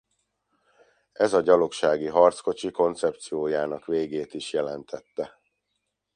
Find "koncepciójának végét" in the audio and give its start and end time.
2.71-4.33